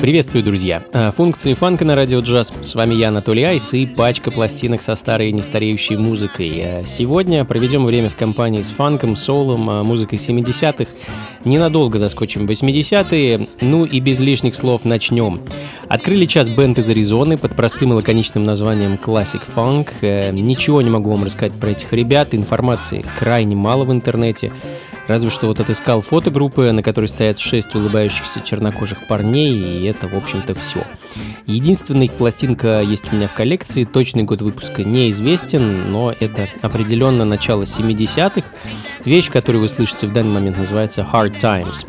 [0.00, 0.82] Приветствую, друзья!
[0.92, 2.52] Э, функции фанка на радио джаз.
[2.62, 6.52] С вами я, Анатолий Айс, и пачка пластинок со старой и нестареющей музыкой.
[6.56, 10.90] Э, сегодня проведем время в компании с фанком, соулом, э, музыкой 70-х.
[11.44, 15.40] Ненадолго заскочим в 80-е, ну и без лишних слов начнем.
[15.88, 20.32] Открыли час бенд из Аризоны под простым и лаконичным названием Classic Funk.
[20.32, 24.52] Ничего не могу вам рассказать про этих ребят, информации крайне мало в интернете.
[25.10, 30.06] Разве что вот отыскал фото группы, на которой стоят шесть улыбающихся чернокожих парней, и это,
[30.06, 30.86] в общем-то, все.
[31.46, 37.24] Единственная их пластинка есть у меня в коллекции, точный год выпуска неизвестен, но это определенно
[37.24, 38.50] начало 70-х.
[39.04, 41.86] Вещь, которую вы слышите в данный момент, называется Hard Times.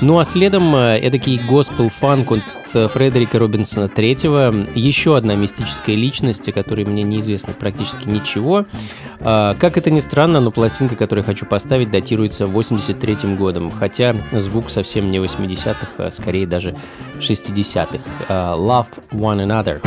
[0.00, 2.42] Ну а следом э, эдакий госпел-фанк от
[2.74, 8.66] э, Фредерика Робинсона III, еще одна мистическая личность, о которой мне неизвестно практически ничего.
[9.20, 14.16] А, как это ни странно, но пластинка, которую я хочу поставить, датируется 83 годом, хотя
[14.32, 16.74] звук совсем не 80-х, а скорее даже
[17.20, 18.04] 60-х.
[18.28, 19.80] А, Love One Another.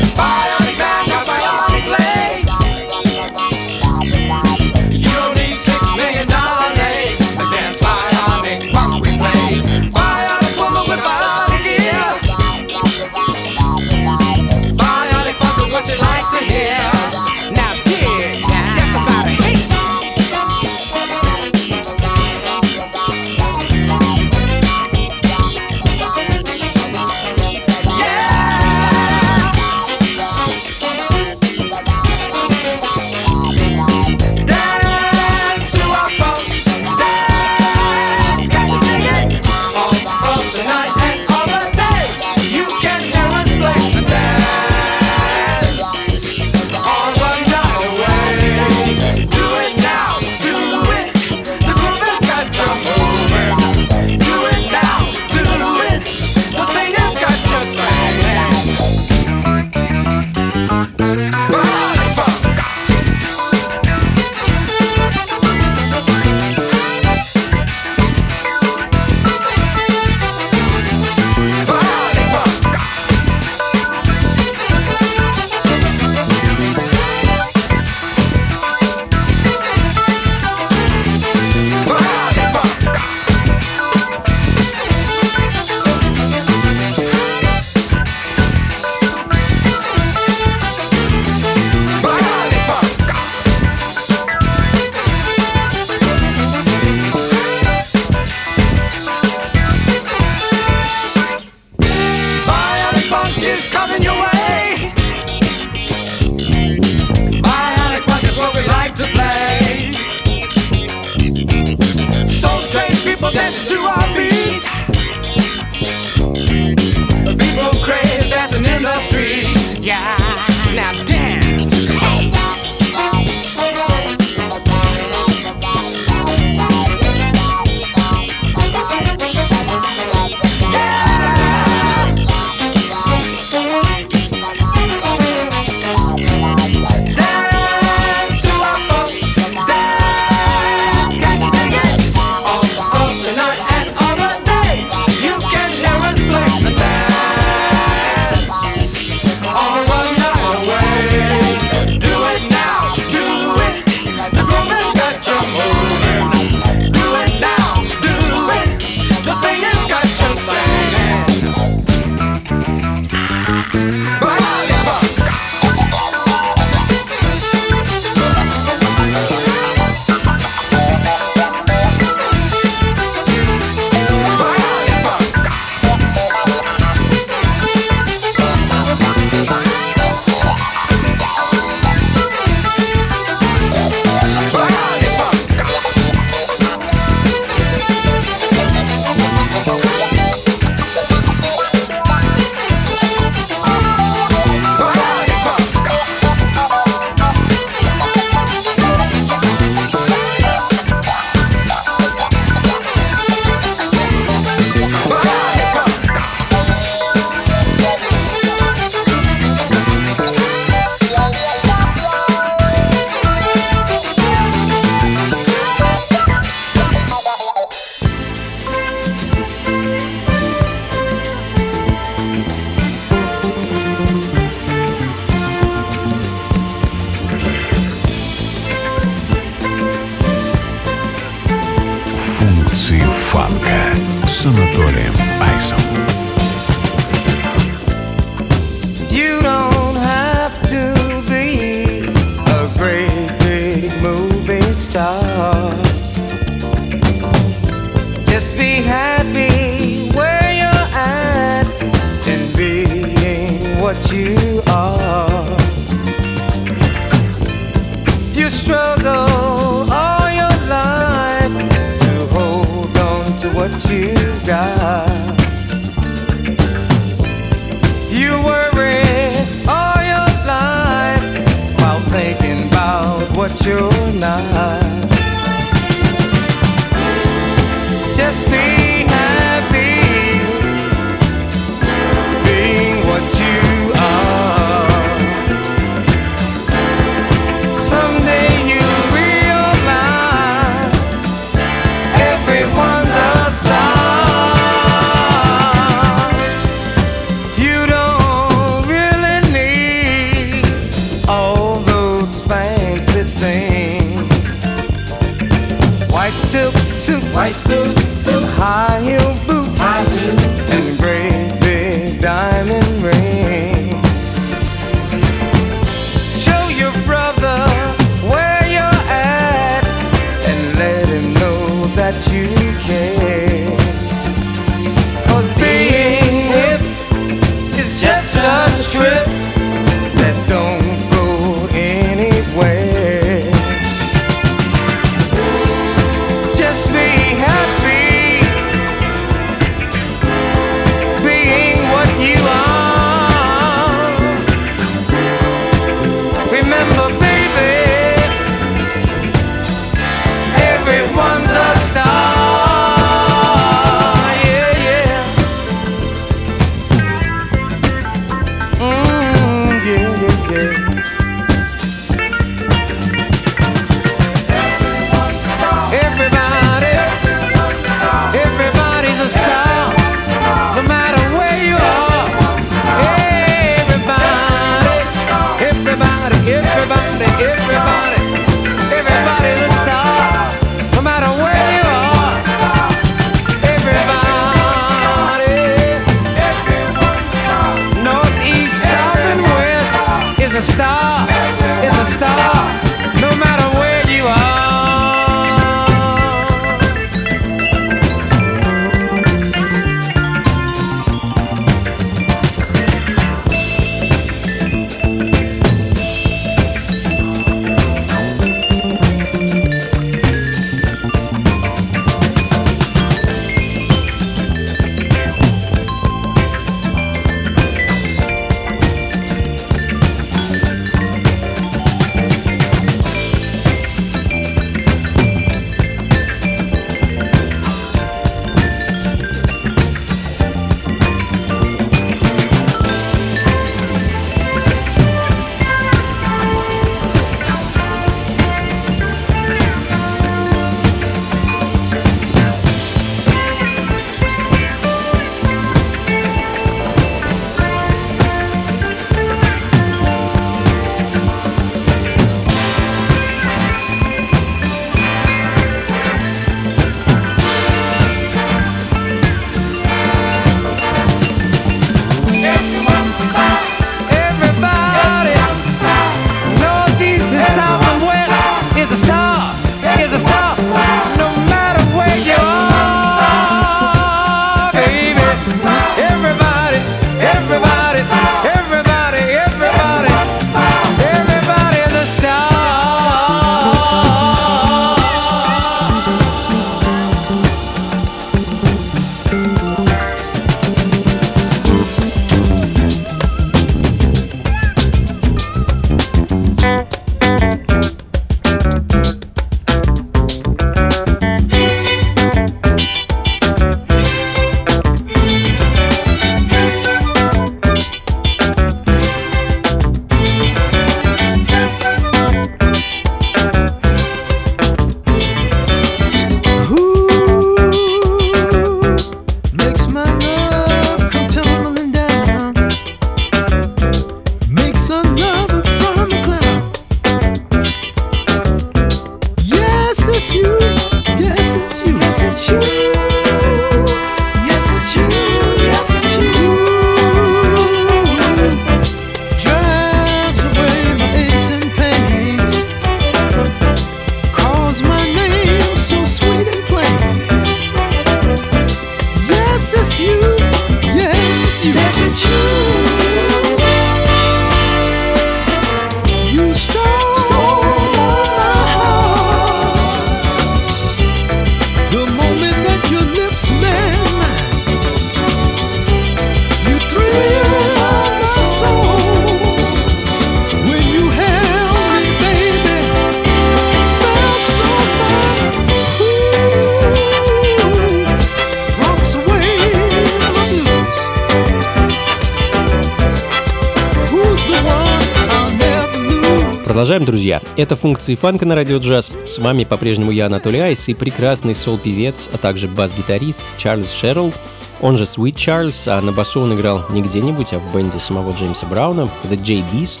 [587.62, 589.12] Это функции фанка на радио джаз.
[589.24, 594.34] С вами по-прежнему я, Анатолий Айс, и прекрасный сол-певец, а также бас-гитарист Чарльз Шерл,
[594.80, 598.32] он же Sweet Чарльз, а на басу он играл не где-нибудь, а в бенде самого
[598.32, 600.00] Джеймса Брауна, The JBs.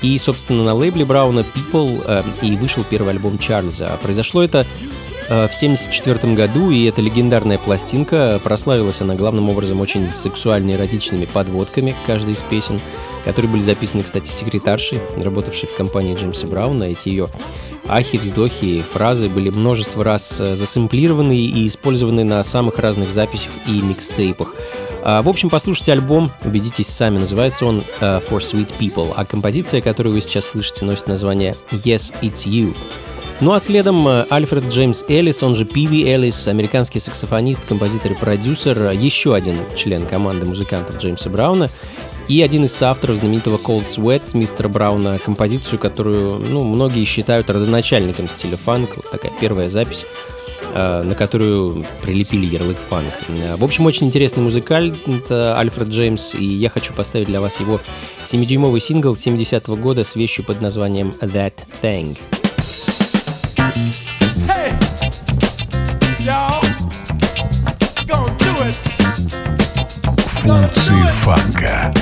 [0.00, 3.92] И, собственно, на лейбле Брауна People э, и вышел первый альбом Чарльза.
[3.92, 4.64] А произошло это
[5.28, 11.94] в 1974 году, и эта легендарная пластинка, прославилась она главным образом очень сексуально эротичными подводками
[12.06, 12.78] каждой из песен,
[13.24, 16.84] которые были записаны, кстати, секретаршей, работавшей в компании Джеймса Брауна.
[16.84, 17.28] Эти ее
[17.88, 23.80] ахи, вздохи, фразы были множество раз э, засэмплированы и использованы на самых разных записях и
[23.80, 24.54] микстейпах.
[25.02, 29.80] А, В общем, послушайте альбом, убедитесь сами, называется он э, For Sweet People, а композиция,
[29.80, 32.74] которую вы сейчас слышите, носит название Yes, It's You.
[33.40, 38.14] Ну а следом э, Альфред Джеймс Эллис, он же Пиви Эллис, американский саксофонист, композитор и
[38.14, 41.68] продюсер, э, еще один член команды музыкантов Джеймса Брауна
[42.28, 48.28] и один из соавторов знаменитого Cold Sweat мистера Брауна, композицию, которую ну, многие считают родоначальником
[48.28, 50.06] стиля фанк, вот такая первая запись
[50.72, 53.12] э, на которую прилепили ярлык фанк.
[53.56, 54.96] В общем, очень интересный музыкант
[55.28, 57.80] э, Альфред Джеймс, и я хочу поставить для вас его
[58.24, 62.16] 7-дюймовый сингл 70-го года с вещью под названием That Thing.
[70.26, 71.92] Функции фанка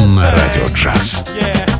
[0.00, 1.24] на радио джаз.
[1.38, 1.77] Yeah.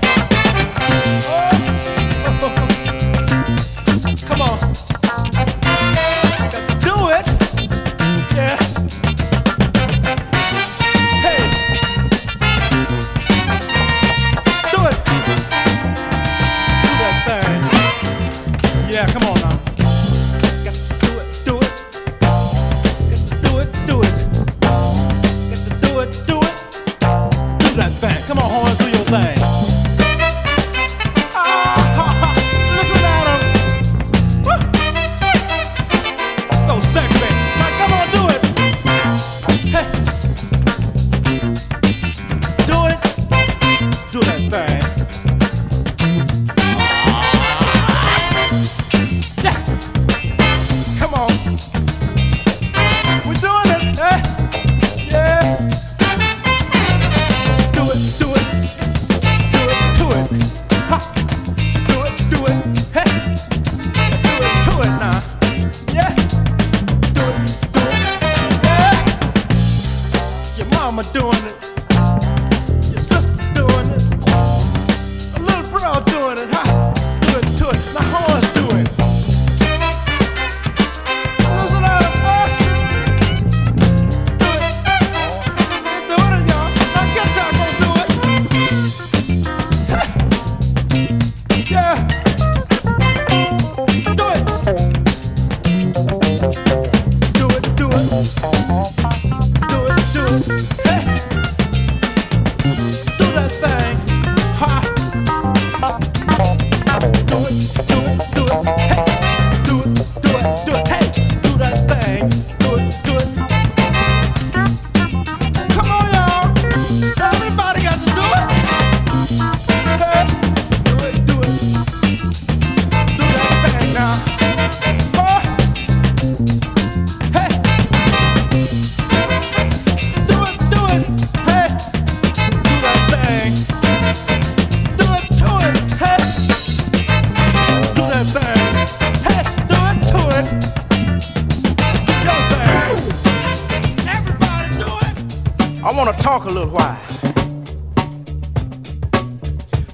[145.88, 146.98] I want to talk a little while.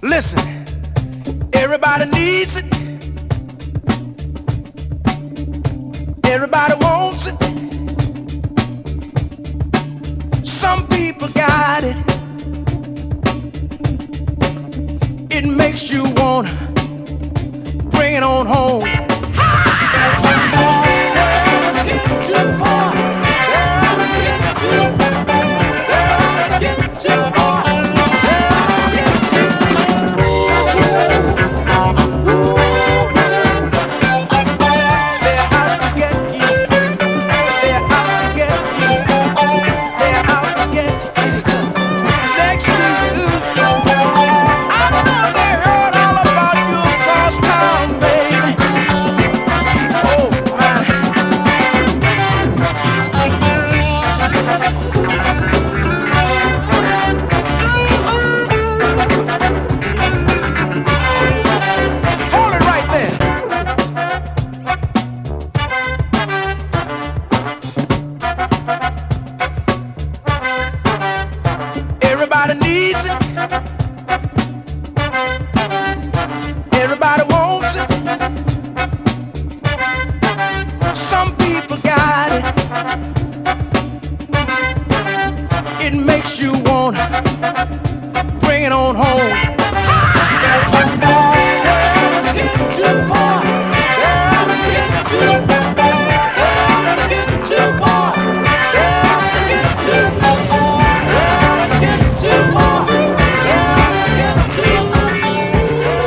[0.02, 0.40] Listen,
[1.52, 2.64] everybody needs it.
[6.24, 7.36] Everybody wants it.
[10.44, 11.96] Some people got it.
[15.30, 16.50] It makes you wanna
[17.92, 18.93] bring it on home.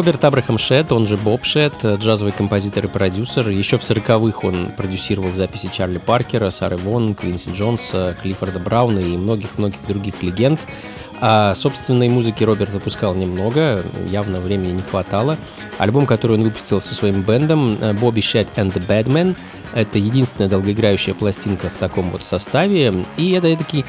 [0.00, 3.50] Роберт Абрахам Шет, он же Боб Шет, джазовый композитор и продюсер.
[3.50, 9.18] Еще в 40-х он продюсировал записи Чарли Паркера, Сары Вон, Квинси Джонса, Клиффорда Брауна и
[9.18, 10.58] многих-многих других легенд.
[11.20, 15.36] А собственной музыки Роберт выпускал немного, явно времени не хватало.
[15.76, 19.36] Альбом, который он выпустил со своим бендом Bobby Shed and the Badman,
[19.74, 23.04] это единственная долгоиграющая пластинка в таком вот составе.
[23.18, 23.84] И это такой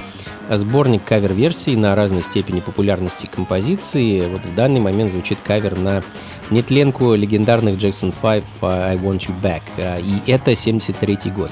[0.58, 4.28] сборник кавер-версий на разной степени популярности композиции.
[4.28, 6.04] Вот в данный момент звучит кавер на
[6.50, 9.62] нетленку легендарных Jackson 5 I Want You Back.
[10.02, 11.52] И это 73 год.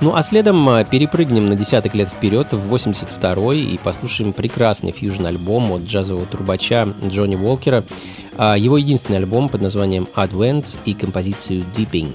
[0.00, 5.72] Ну а следом а, перепрыгнем на десяток лет вперед, в 82-й, и послушаем прекрасный фьюжн-альбом
[5.72, 7.82] от джазового трубача Джонни Уолкера.
[8.36, 12.14] А, его единственный альбом под названием Advent и композицию Deeping.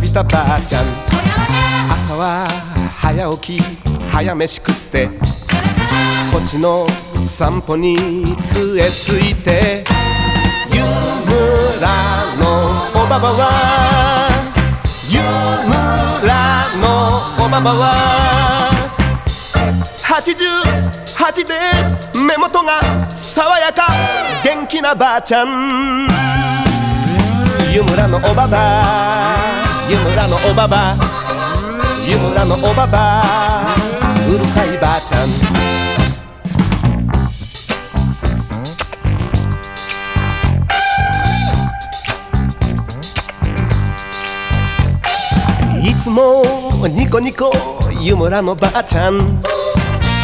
[0.00, 0.84] びたばあちゃん。
[1.90, 2.48] 朝は
[2.96, 3.62] 早起き
[4.10, 5.08] 早飯食って
[6.32, 6.86] こっちの
[7.16, 9.84] 散歩に杖ついて
[10.72, 10.88] 湯村
[12.38, 14.30] のおばばは
[15.08, 15.20] 湯
[15.68, 16.88] 村の
[17.44, 18.70] おばばは
[19.98, 21.54] 88で
[22.26, 22.80] 目元が
[23.10, 23.88] 爽やか
[24.42, 26.08] 元気なばあちゃん。
[27.72, 30.96] 湯村のおばば湯村のおばば。
[32.06, 33.24] 湯村のおばば。
[34.32, 35.28] うるさいばあちゃん。
[45.84, 46.44] いつも
[46.86, 47.50] ニコニコ
[48.00, 49.42] 湯村のばあちゃん。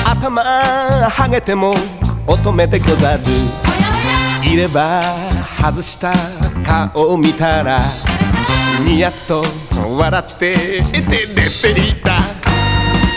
[0.08, 1.74] 頭はげても
[2.28, 3.22] 乙女でござる。
[4.44, 5.02] いれば
[5.60, 6.12] 外した
[6.64, 7.80] 顔を見たら
[8.84, 9.42] ニヤッと
[9.96, 12.18] 笑ってて出ていた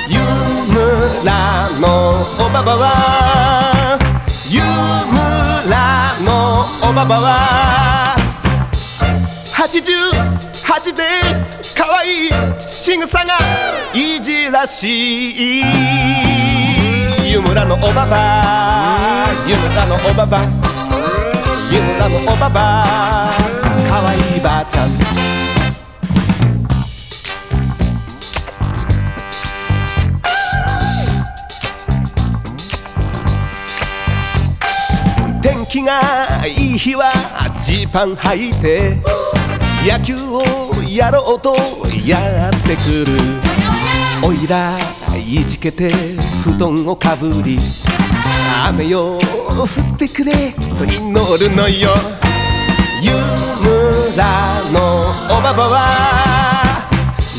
[0.08, 0.18] 湯
[0.74, 4.00] 村のおばばは。
[4.50, 5.74] 湯村
[6.26, 8.16] のおばばは。
[9.54, 11.04] 88で
[11.78, 12.32] 可愛い
[12.62, 13.34] 仕草が
[13.94, 15.64] いじらしい。
[17.32, 19.28] 湯村のおばば。
[19.48, 20.42] 湯村のおばば。
[21.72, 22.86] 湯村のおばば。
[23.90, 25.09] 可愛いばあちゃん。
[35.80, 37.10] 気がいい日は
[37.62, 38.98] ジーパン履いて
[39.88, 40.44] 野球を
[40.90, 41.56] やろうと
[42.06, 43.18] やってくる。
[44.22, 44.78] おいら
[45.16, 45.94] いじけて
[46.44, 47.58] 布団をかぶり
[48.68, 51.92] 雨よ降ってくれと祈るのよ。
[53.02, 56.90] 湯村のおばばは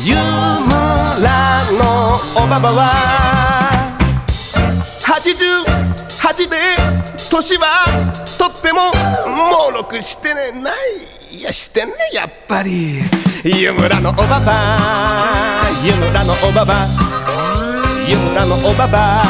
[0.03, 2.91] 湯村のおばばは
[4.99, 7.00] 88で
[7.31, 7.65] 年は
[8.37, 8.91] とっても
[9.31, 10.69] もろくしてねな
[11.31, 13.01] いいやしてんねやっぱり。
[13.45, 14.51] 湯村のおばば
[15.81, 16.85] 湯村のおばば
[18.05, 19.23] 湯村のおばば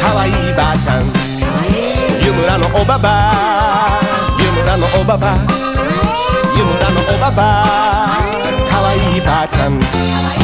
[0.00, 1.04] かわいいばあちゃん。
[2.24, 4.00] 湯村のおばば
[4.40, 5.36] 湯村のおばば
[6.56, 7.36] 湯村のおばば
[8.70, 10.43] かわいいばあちゃん。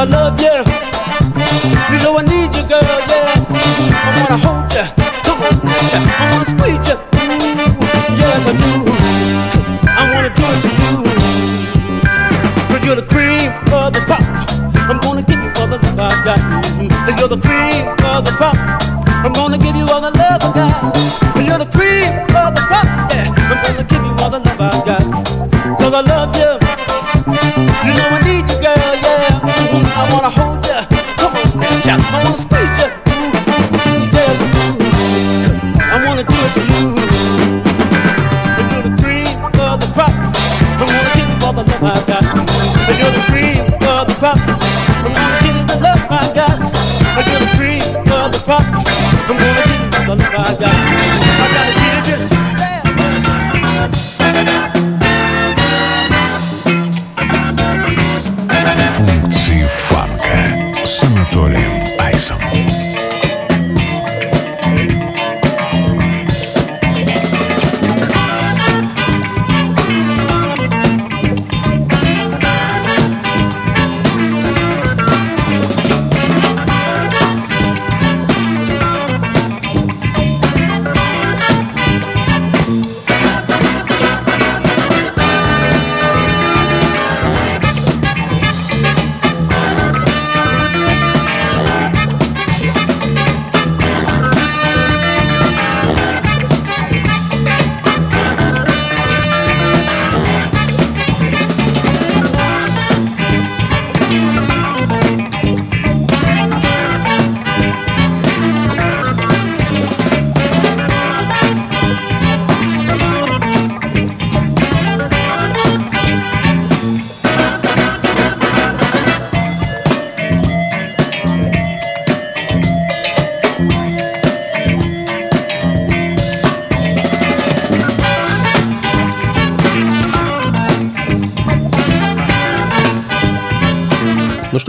[0.00, 0.89] I love you.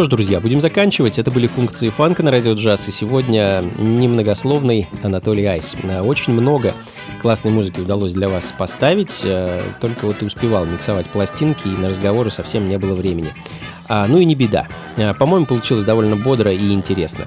[0.02, 1.20] Что ж, друзья, будем заканчивать.
[1.20, 2.88] Это были функции фанка на радио джаз.
[2.88, 5.76] И сегодня немногословный Анатолий Айс.
[6.04, 6.74] Очень много
[7.22, 9.22] классной музыки удалось для вас поставить.
[9.24, 13.30] э, Только вот и успевал миксовать пластинки, и на разговоры совсем не было времени.
[13.88, 14.68] А, ну и не беда.
[14.98, 17.26] Э, По-моему, получилось довольно бодро и интересно.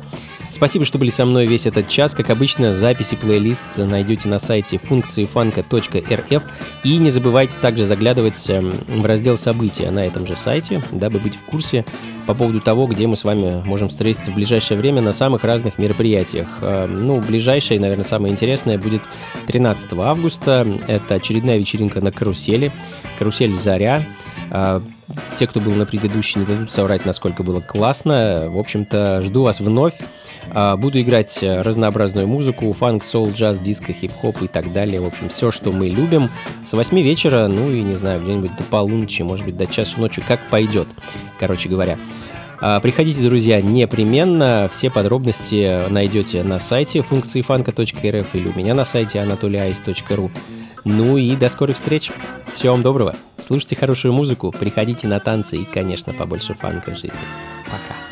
[0.55, 2.15] Спасибо, что были со мной весь этот час.
[2.15, 6.43] Как обычно, записи плейлист найдете на сайте функциифанка.рф.
[6.85, 11.35] И не забывайте также заглядывать эм, в раздел события на этом же сайте, дабы быть
[11.35, 11.85] в курсе
[12.29, 15.77] по поводу того, где мы с вами можем встретиться в ближайшее время на самых разных
[15.77, 16.59] мероприятиях.
[16.61, 19.03] Э, Ну, ближайшее, наверное, самое интересное будет
[19.49, 20.65] 13 августа.
[20.87, 22.71] Это очередная вечеринка на карусели.
[23.19, 24.07] Карусель «Заря».
[24.51, 24.81] А,
[25.37, 28.47] Те, кто был на предыдущей, не дадут соврать, насколько было классно.
[28.49, 29.95] В общем-то, жду вас вновь.
[30.51, 35.01] А, Буду играть разнообразную музыку, фанк, соул, джаз, диско, хип-хоп и так далее.
[35.01, 36.29] В общем, все, что мы любим.
[36.65, 40.23] С 8 вечера, ну и, не знаю, где-нибудь до полуночи, может быть, до часу ночи,
[40.27, 40.89] как пойдет,
[41.39, 41.99] короче говоря.
[42.67, 44.71] А, Приходите, друзья, непременно.
[44.73, 50.31] Все подробности найдете на сайте функциифанка.рф или у меня на сайте anatoliais.ru.
[50.85, 52.11] Ну и до скорых встреч.
[52.55, 53.17] Всего вам доброго.
[53.43, 57.13] Слушайте хорошую музыку, приходите на танцы и, конечно, побольше фанка в жизни.
[57.67, 58.04] Пока.